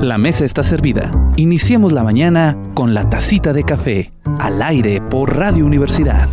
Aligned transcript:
La 0.00 0.16
mesa 0.16 0.46
está 0.46 0.62
servida. 0.62 1.10
Iniciemos 1.36 1.92
la 1.92 2.02
mañana 2.02 2.56
con 2.72 2.94
la 2.94 3.10
tacita 3.10 3.52
de 3.52 3.64
café, 3.64 4.12
al 4.38 4.62
aire 4.62 5.02
por 5.02 5.36
Radio 5.36 5.66
Universidad. 5.66 6.30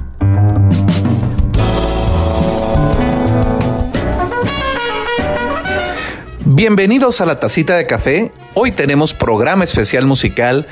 Bienvenidos 6.45 7.19
a 7.19 7.25
la 7.25 7.41
tacita 7.41 7.75
de 7.75 7.85
café. 7.85 8.31
Hoy 8.53 8.71
tenemos 8.71 9.13
programa 9.13 9.65
especial 9.65 10.05
musical 10.05 10.65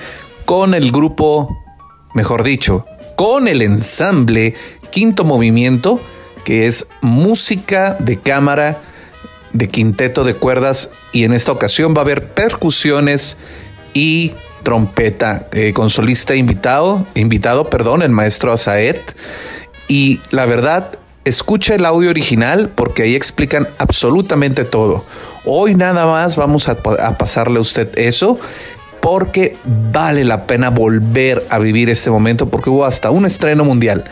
con 0.45 0.73
el 0.73 0.93
grupo, 0.93 1.49
mejor 2.13 2.43
dicho, 2.43 2.85
con 3.17 3.49
el 3.49 3.61
ensamble 3.61 4.55
Quinto 4.91 5.25
Movimiento, 5.25 5.99
que 6.45 6.67
es 6.67 6.87
música 7.01 7.97
de 7.99 8.19
cámara 8.19 8.77
de 9.55 9.69
quinteto 9.69 10.23
de 10.23 10.35
cuerdas 10.35 10.89
y 11.11 11.23
en 11.23 11.33
esta 11.33 11.51
ocasión 11.51 11.93
va 11.95 11.99
a 11.99 12.01
haber 12.01 12.27
percusiones 12.29 13.37
y 13.93 14.33
trompeta 14.63 15.47
eh, 15.53 15.71
con 15.73 15.89
solista 15.89 16.35
invitado, 16.35 17.07
invitado, 17.15 17.69
perdón, 17.69 18.01
el 18.01 18.09
maestro 18.09 18.51
Asaet. 18.51 19.15
Y 19.87 20.19
la 20.31 20.45
verdad, 20.45 20.99
escucha 21.23 21.75
el 21.75 21.85
audio 21.85 22.09
original 22.09 22.69
porque 22.75 23.03
ahí 23.03 23.15
explican 23.15 23.67
absolutamente 23.77 24.65
todo. 24.65 25.05
Hoy 25.45 25.75
nada 25.75 26.05
más 26.05 26.35
vamos 26.35 26.67
a, 26.67 26.71
a 26.71 27.17
pasarle 27.17 27.59
a 27.59 27.61
usted 27.61 27.97
eso 27.97 28.39
porque 29.05 29.55
vale 29.91 30.23
la 30.23 30.47
pena 30.47 30.71
volver 30.71 31.45
a 31.51 31.59
vivir 31.59 31.91
este 31.91 32.09
momento 32.09 32.49
porque 32.49 32.71
hubo 32.71 32.85
hasta 32.85 33.11
un 33.11 33.27
estreno 33.27 33.63
mundial. 33.63 34.03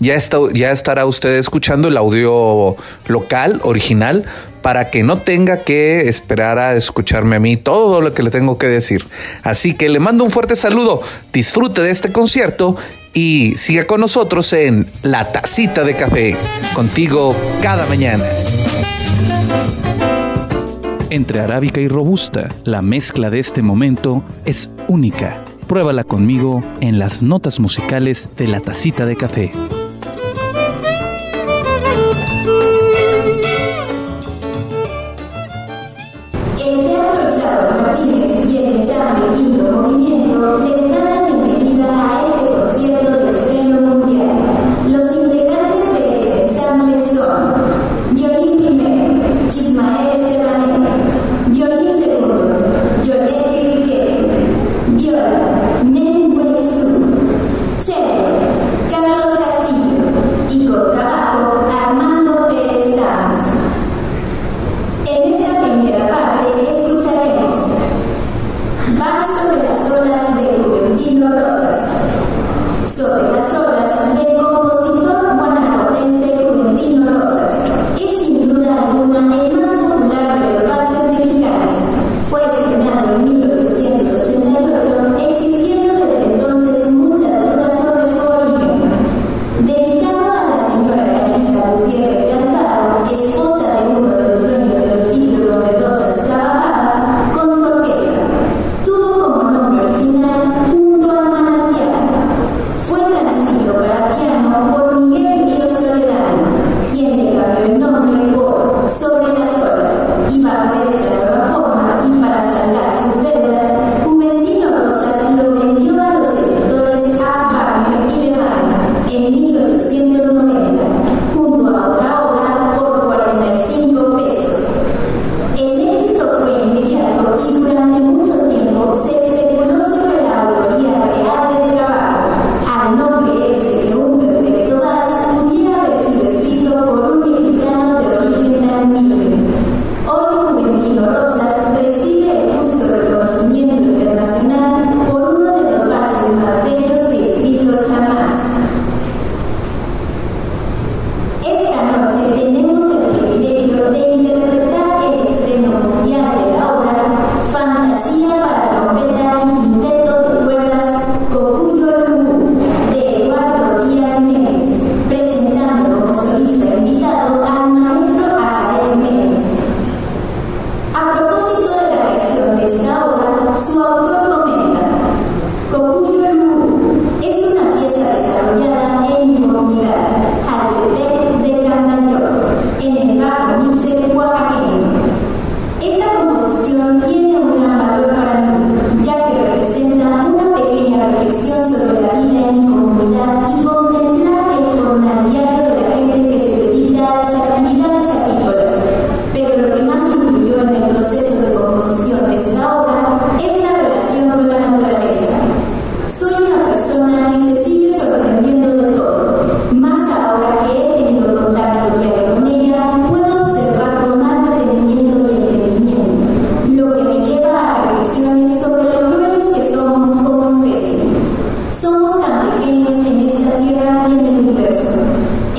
Ya, 0.00 0.14
está, 0.14 0.38
ya 0.52 0.72
estará 0.72 1.06
usted 1.06 1.36
escuchando 1.36 1.86
el 1.86 1.96
audio 1.96 2.74
local, 3.06 3.60
original, 3.62 4.24
para 4.60 4.90
que 4.90 5.04
no 5.04 5.18
tenga 5.18 5.58
que 5.58 6.08
esperar 6.08 6.58
a 6.58 6.74
escucharme 6.74 7.36
a 7.36 7.38
mí 7.38 7.56
todo 7.56 8.00
lo 8.00 8.12
que 8.12 8.24
le 8.24 8.30
tengo 8.30 8.58
que 8.58 8.66
decir. 8.66 9.06
Así 9.44 9.74
que 9.74 9.88
le 9.88 10.00
mando 10.00 10.24
un 10.24 10.32
fuerte 10.32 10.56
saludo, 10.56 11.00
disfrute 11.32 11.80
de 11.82 11.92
este 11.92 12.10
concierto 12.10 12.74
y 13.14 13.54
siga 13.56 13.86
con 13.86 14.00
nosotros 14.00 14.52
en 14.52 14.88
La 15.04 15.30
Tacita 15.30 15.84
de 15.84 15.94
Café, 15.94 16.36
contigo 16.74 17.36
cada 17.62 17.86
mañana. 17.86 18.24
Entre 21.10 21.40
arábica 21.40 21.80
y 21.80 21.88
robusta, 21.88 22.48
la 22.64 22.82
mezcla 22.82 23.30
de 23.30 23.40
este 23.40 23.62
momento 23.62 24.22
es 24.44 24.72
única. 24.86 25.42
Pruébala 25.66 26.04
conmigo 26.04 26.62
en 26.80 27.00
las 27.00 27.24
notas 27.24 27.58
musicales 27.58 28.28
de 28.36 28.46
la 28.46 28.60
tacita 28.60 29.06
de 29.06 29.16
café. 29.16 29.52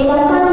In 0.02 0.51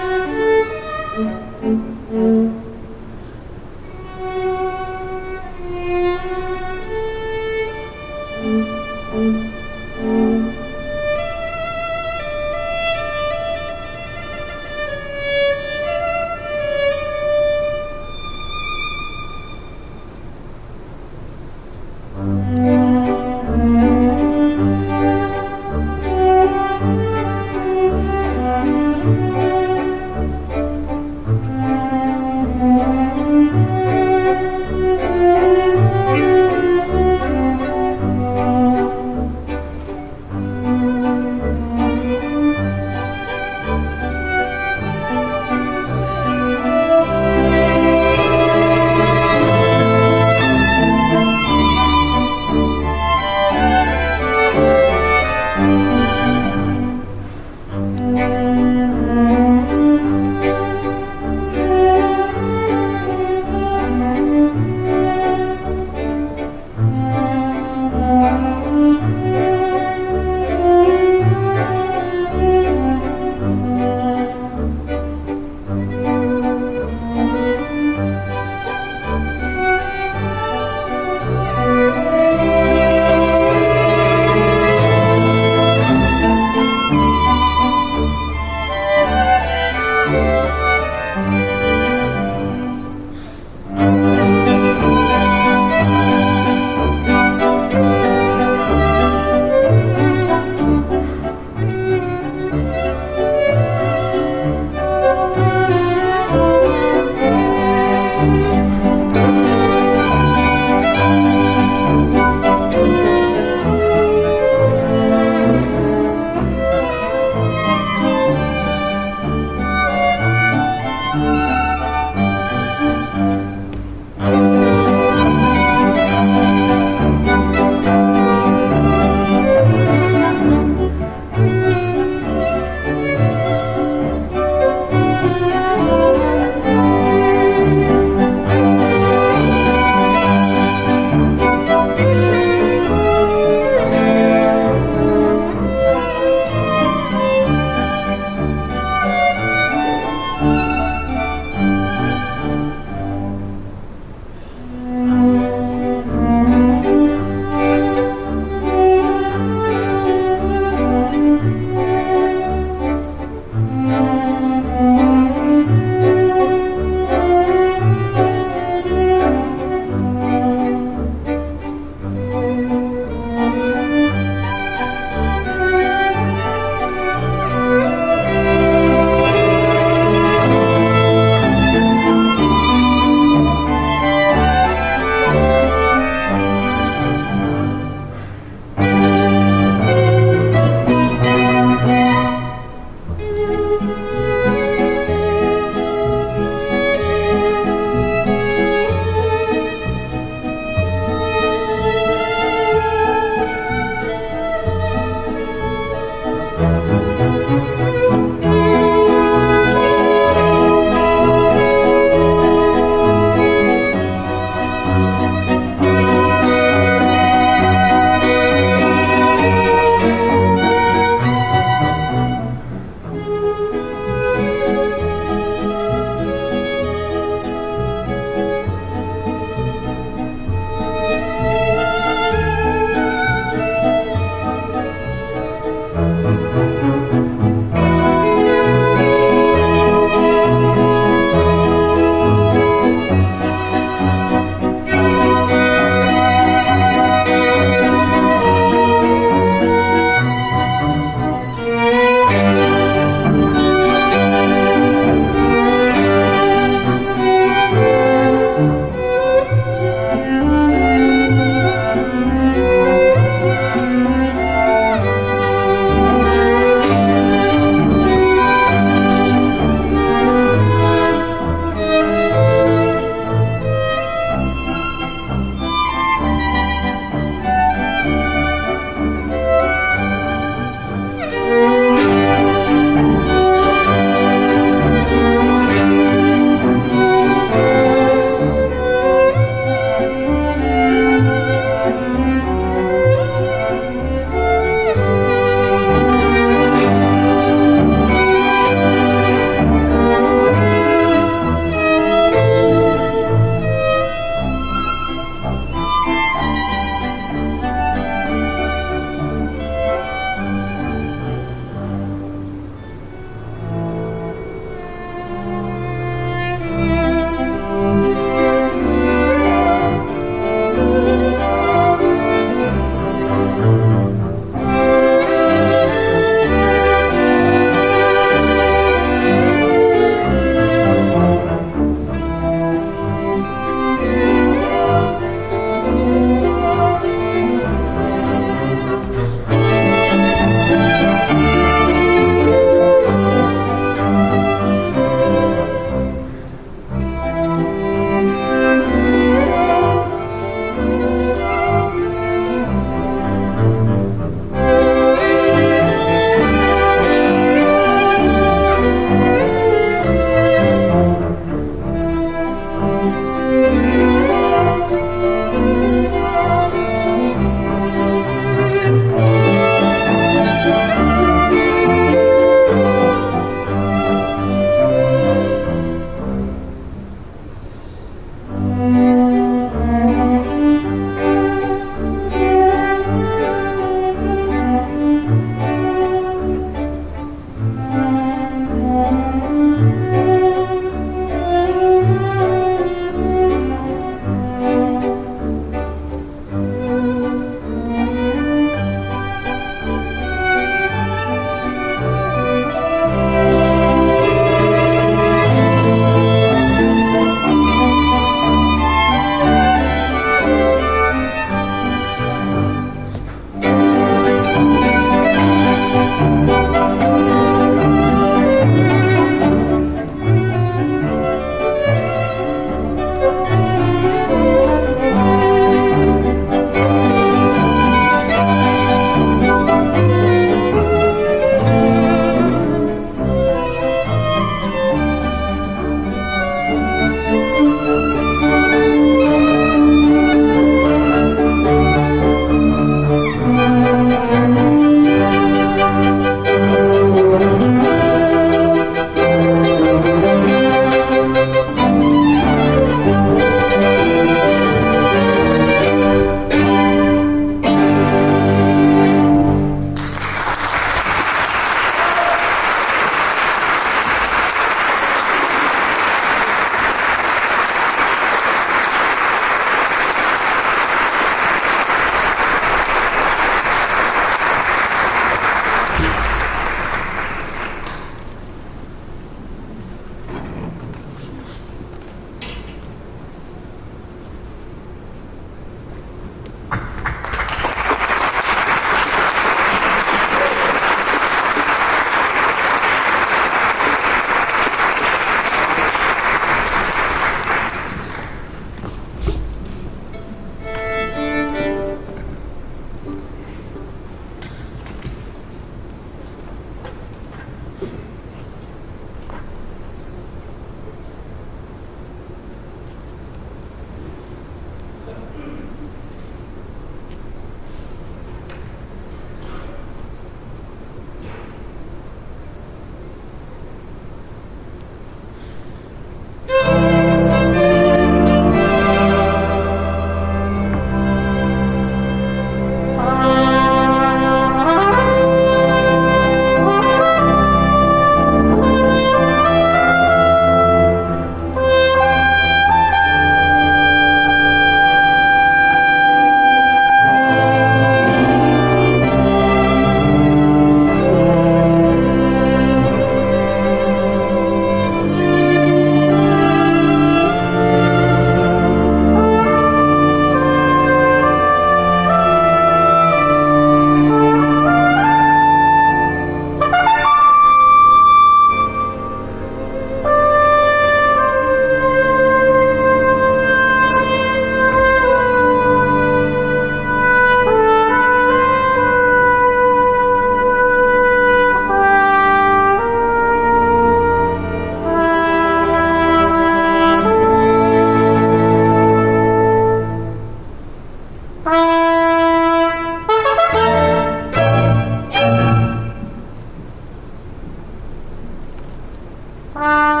Uh... 599.53 600.00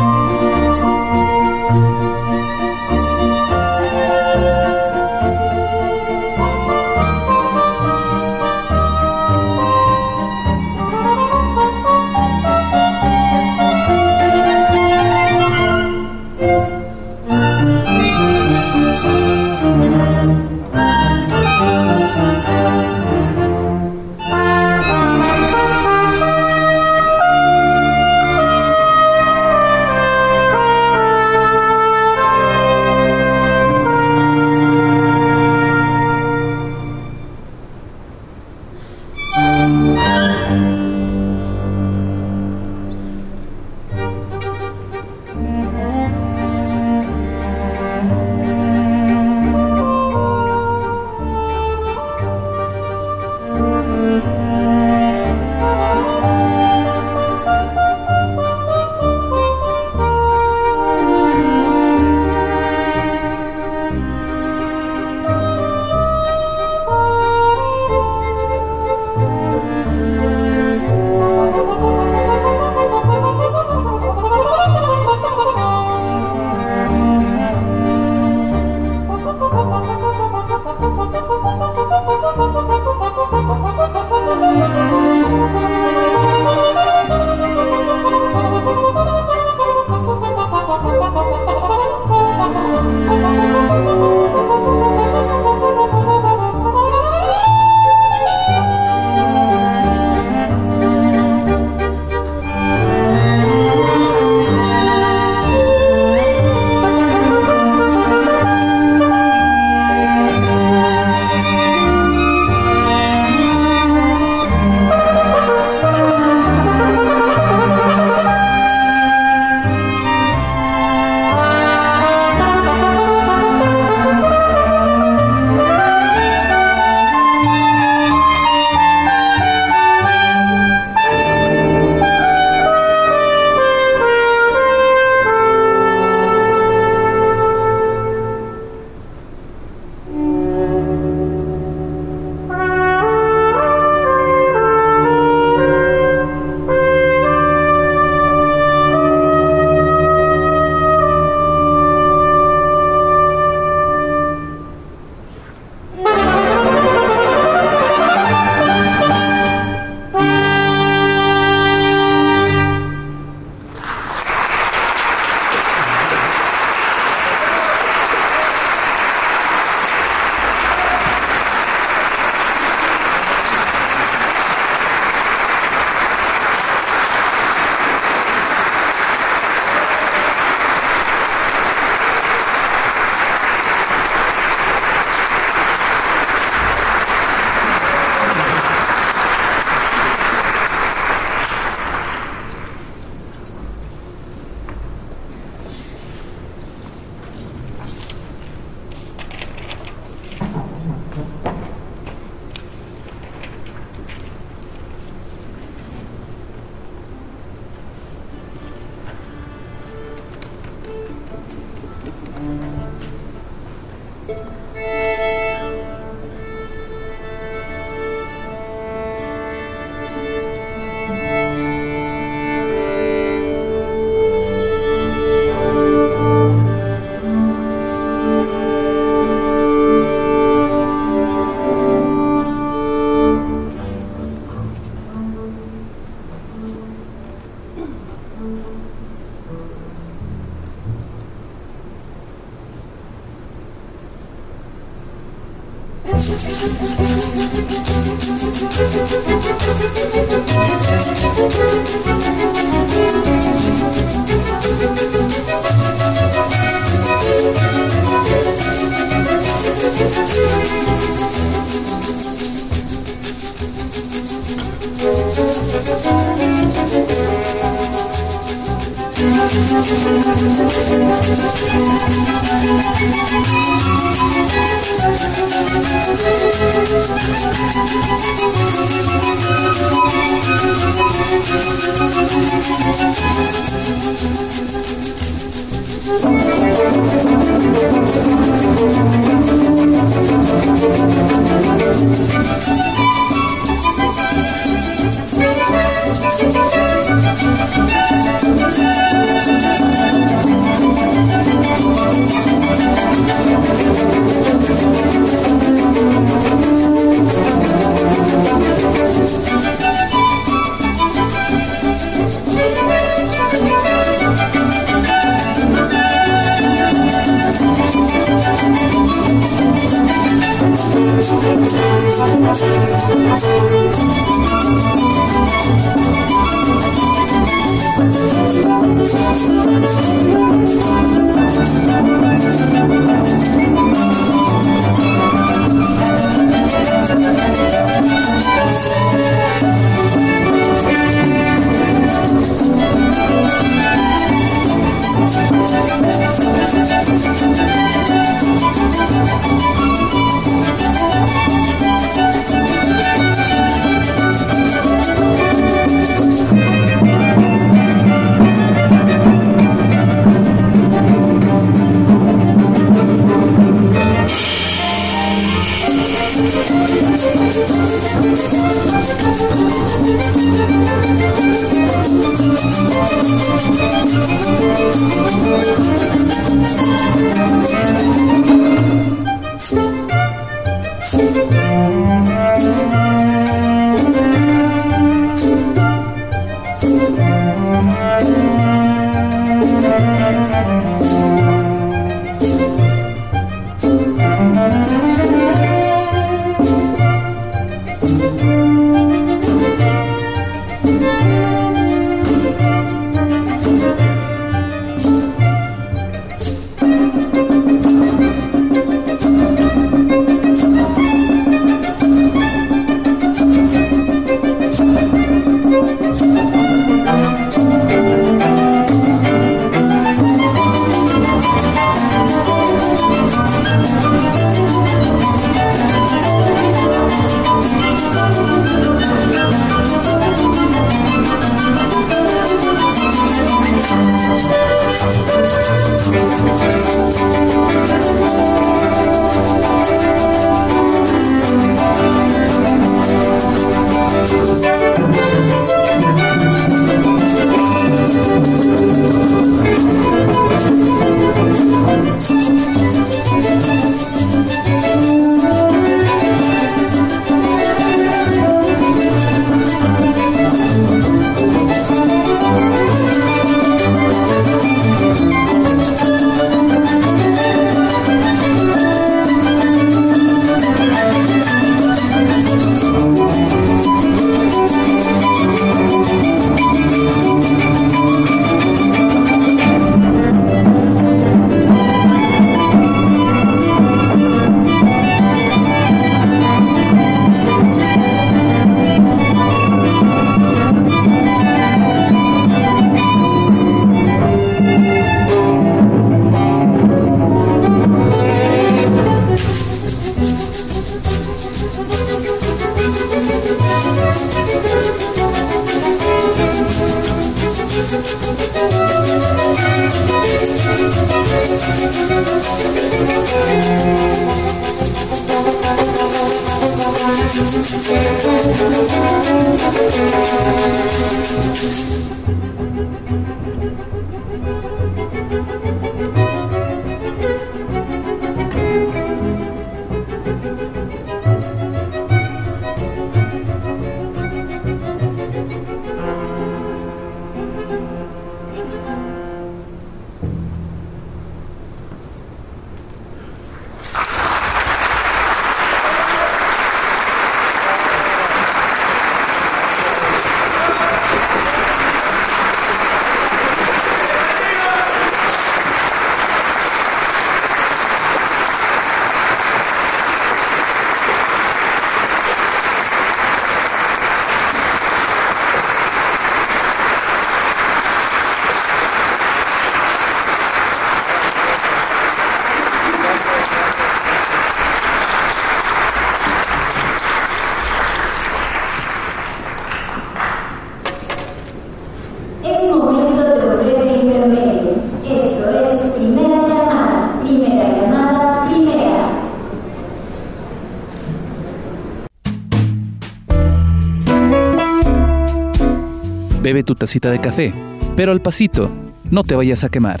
Bebe 596.54 596.62
tu 596.62 596.76
tacita 596.76 597.10
de 597.10 597.20
café, 597.20 597.52
pero 597.96 598.12
al 598.12 598.20
pasito, 598.20 598.70
no 599.10 599.24
te 599.24 599.34
vayas 599.34 599.64
a 599.64 599.70
quemar. 599.70 600.00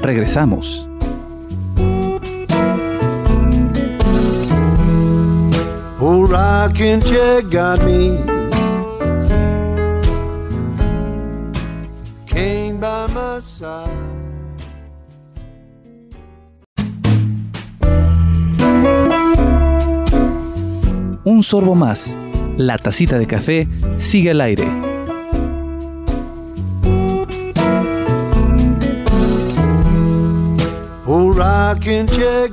Regresamos. 0.00 0.88
Un 21.24 21.42
sorbo 21.42 21.74
más. 21.74 22.16
La 22.56 22.78
tacita 22.78 23.18
de 23.18 23.26
café 23.26 23.68
sigue 23.98 24.30
al 24.30 24.40
aire. 24.40 24.79
Rocking 32.00 32.16
chair 32.16 32.48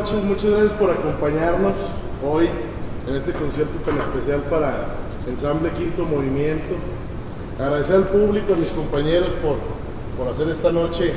noches. 0.00 0.24
Muchas 0.24 0.50
gracias 0.50 0.72
por 0.72 0.90
acompañarnos 0.90 1.74
hoy 2.26 2.48
en 3.06 3.16
este 3.16 3.32
concierto 3.32 3.72
tan 3.84 3.98
especial 3.98 4.40
para 4.48 4.96
Ensamble 5.28 5.70
Quinto 5.72 6.04
Movimiento. 6.04 6.74
Agradecer 7.58 7.96
al 7.96 8.04
público, 8.04 8.54
a 8.54 8.56
mis 8.56 8.70
compañeros 8.70 9.30
por, 9.42 9.56
por 10.16 10.32
hacer 10.32 10.48
esta 10.48 10.72
noche 10.72 11.12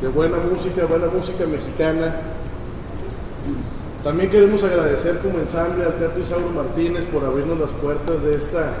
de 0.00 0.08
buena 0.08 0.38
música, 0.38 0.86
buena 0.86 1.08
música 1.08 1.44
mexicana. 1.46 2.14
También 4.02 4.30
queremos 4.30 4.64
agradecer 4.64 5.18
como 5.18 5.38
ensamble 5.38 5.84
al 5.84 5.94
Teatro 5.94 6.22
Isauro 6.22 6.48
Martínez 6.50 7.04
por 7.04 7.22
abrirnos 7.22 7.58
las 7.58 7.70
puertas 7.72 8.22
de 8.22 8.34
esta 8.36 8.72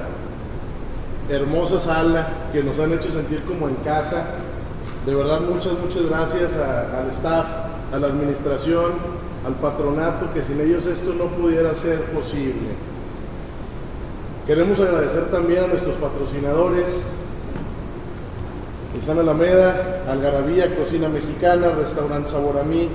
hermosa 1.28 1.80
sala 1.80 2.28
que 2.52 2.62
nos 2.62 2.78
han 2.78 2.92
hecho 2.92 3.12
sentir 3.12 3.42
como 3.42 3.68
en 3.68 3.74
casa. 3.76 4.24
De 5.04 5.14
verdad, 5.14 5.40
muchas, 5.40 5.74
muchas 5.74 6.08
gracias 6.08 6.56
al 6.56 7.10
staff, 7.10 7.46
a 7.92 7.98
la 7.98 8.06
administración, 8.06 9.15
al 9.46 9.54
patronato, 9.54 10.32
que 10.34 10.42
sin 10.42 10.60
ellos 10.60 10.86
esto 10.86 11.14
no 11.14 11.26
pudiera 11.26 11.74
ser 11.74 12.00
posible. 12.06 12.74
Queremos 14.46 14.80
agradecer 14.80 15.30
también 15.30 15.64
a 15.64 15.66
nuestros 15.68 15.96
patrocinadores, 15.96 17.04
San 19.04 19.18
Alameda, 19.18 20.02
Algarabía, 20.08 20.74
Cocina 20.74 21.08
Mexicana, 21.08 21.68
Restaurante 21.76 22.30
Sabor 22.30 22.58
a 22.58 22.64
Mí, 22.64 22.88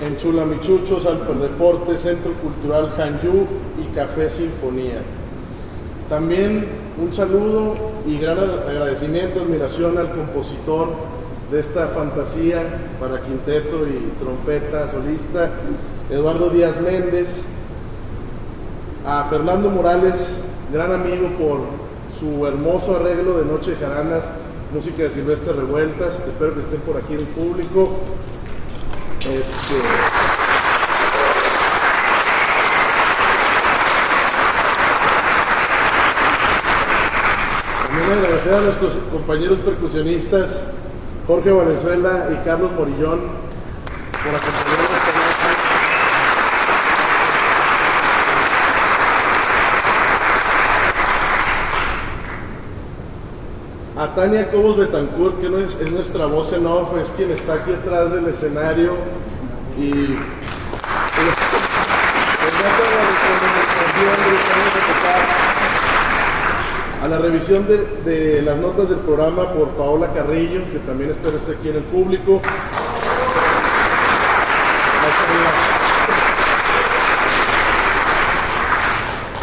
Alper 0.00 1.36
Deportes, 1.36 2.00
Centro 2.02 2.32
Cultural 2.34 2.92
Hanyu 2.96 3.46
y 3.82 3.94
Café 3.94 4.30
Sinfonía. 4.30 5.00
También 6.08 6.66
un 7.02 7.12
saludo 7.12 7.74
y 8.06 8.18
gran 8.18 8.38
agradecimiento, 8.38 9.40
admiración 9.40 9.98
al 9.98 10.10
compositor 10.12 11.15
de 11.50 11.60
esta 11.60 11.88
fantasía 11.88 12.60
para 12.98 13.20
quinteto 13.20 13.86
y 13.86 14.12
trompeta 14.20 14.90
solista, 14.90 15.50
Eduardo 16.10 16.50
Díaz 16.50 16.80
Méndez, 16.80 17.44
a 19.04 19.24
Fernando 19.24 19.70
Morales, 19.70 20.30
gran 20.72 20.92
amigo 20.92 21.28
por 21.38 21.60
su 22.18 22.46
hermoso 22.46 22.96
arreglo 22.96 23.38
de 23.38 23.44
Noche 23.44 23.72
de 23.72 23.76
Jaranas, 23.76 24.24
música 24.74 25.04
de 25.04 25.10
Silvestre 25.10 25.52
Revueltas, 25.52 26.20
espero 26.26 26.54
que 26.54 26.60
estén 26.60 26.80
por 26.80 26.96
aquí 26.96 27.14
en 27.14 27.20
el 27.20 27.26
público. 27.26 27.92
Este, 29.20 29.74
agradecer 38.12 38.54
a 38.54 38.60
nuestros 38.60 38.92
compañeros 39.10 39.58
percusionistas 39.58 40.75
Jorge 41.26 41.50
Valenzuela 41.50 42.28
y 42.32 42.44
Carlos 42.44 42.70
Morillón 42.72 43.18
por 43.18 44.34
acompañarnos. 44.34 44.96
A 53.98 54.14
Tania 54.14 54.50
Cobos 54.50 54.76
Betancourt, 54.76 55.40
que 55.40 55.46
es 55.64 55.90
nuestra 55.90 56.26
voz 56.26 56.52
en 56.52 56.66
off, 56.66 56.96
es 57.00 57.10
quien 57.12 57.30
está 57.32 57.54
aquí 57.54 57.72
atrás 57.72 58.12
del 58.12 58.28
escenario 58.28 58.92
y 59.78 60.14
a 67.06 67.08
la 67.08 67.18
revisión 67.18 67.64
de, 67.68 67.86
de, 68.04 68.42
las 68.42 68.58
notas 68.58 68.88
del 68.88 68.98
programa 68.98 69.52
por 69.52 69.68
Paola 69.70 70.12
Carrillo, 70.12 70.60
que 70.72 70.80
también 70.80 71.10
espero 71.10 71.36
esté 71.36 71.52
aquí 71.52 71.68
en 71.68 71.76
el 71.76 71.82
público. 71.84 72.42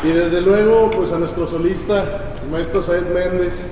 Y 0.04 0.08
desde 0.10 0.42
luego, 0.42 0.92
pues 0.92 1.14
a 1.14 1.20
nuestro 1.20 1.48
solista, 1.48 2.04
maestro 2.52 2.84
Saed 2.84 3.08
Méndez, 3.14 3.72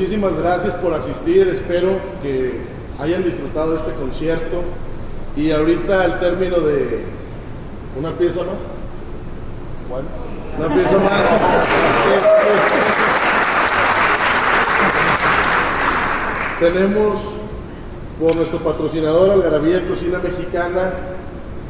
muchísimas 0.00 0.34
gracias 0.34 0.72
por 0.76 0.94
asistir, 0.94 1.46
espero 1.48 1.98
que 2.22 2.54
hayan 2.98 3.22
disfrutado 3.22 3.74
este 3.74 3.92
concierto. 3.92 4.62
Y 5.36 5.50
ahorita 5.50 6.04
al 6.04 6.18
término 6.18 6.58
de 6.60 7.04
una 7.98 8.10
pieza 8.12 8.40
más, 8.40 8.56
bueno, 9.90 10.08
una 10.58 10.74
pieza 10.74 10.98
más, 11.00 11.20
tenemos 16.60 17.18
por 18.18 18.36
nuestro 18.36 18.58
patrocinador 18.60 19.32
Algarabía 19.32 19.86
Cocina 19.86 20.18
Mexicana 20.18 20.92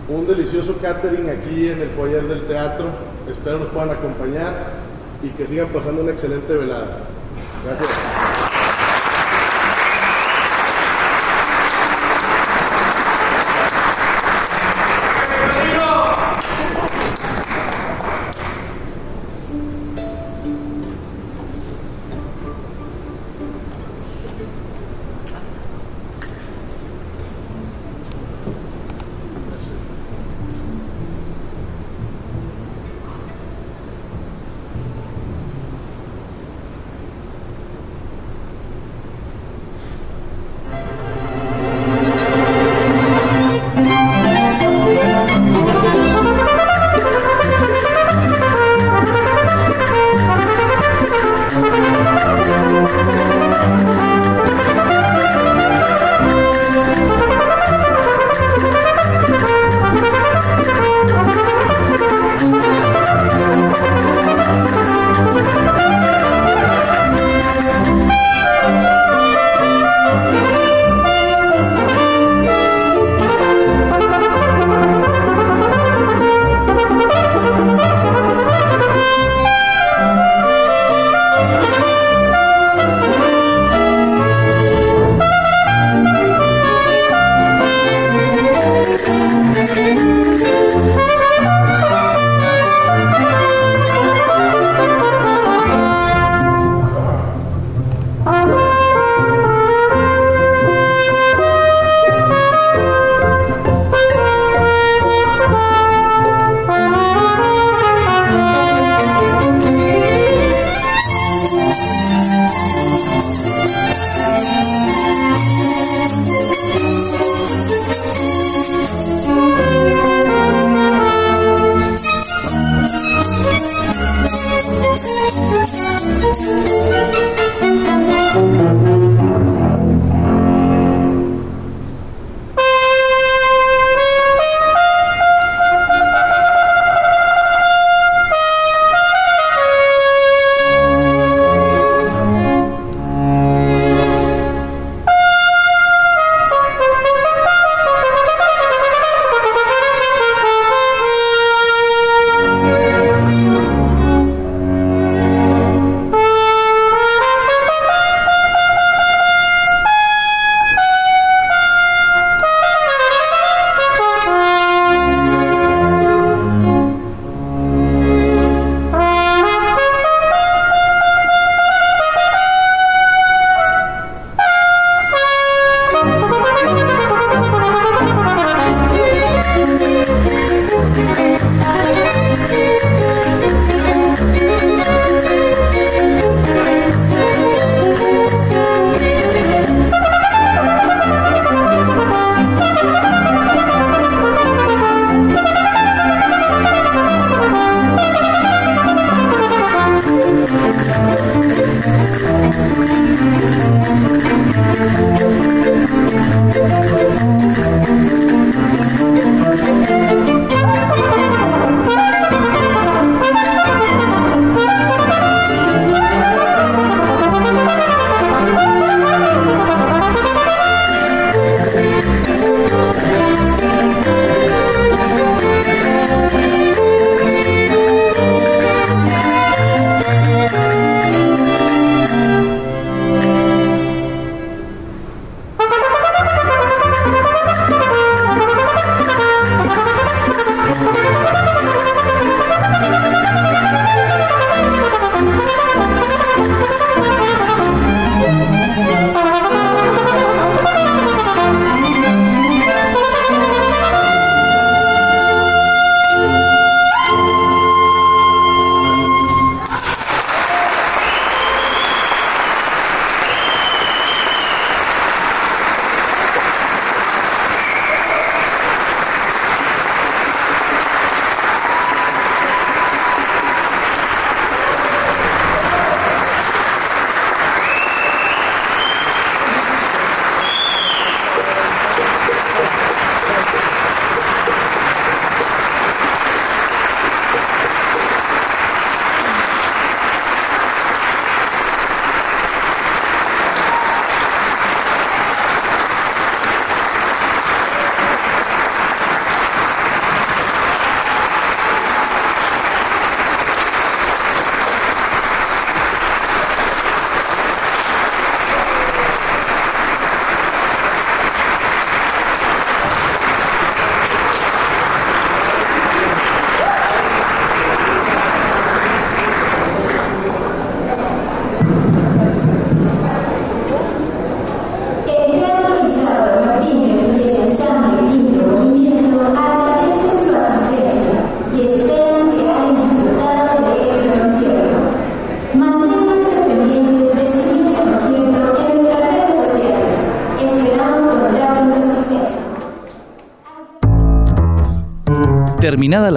un 0.08 0.28
delicioso 0.28 0.76
catering 0.80 1.28
aquí 1.30 1.68
en 1.68 1.82
el 1.82 1.90
foyer 1.90 2.22
del 2.28 2.42
teatro, 2.42 2.86
espero 3.28 3.58
nos 3.58 3.70
puedan 3.70 3.90
acompañar 3.90 4.54
y 5.20 5.30
que 5.30 5.48
sigan 5.48 5.66
pasando 5.70 6.02
una 6.02 6.12
excelente 6.12 6.54
velada. 6.54 7.09
Gracias. 7.62 8.29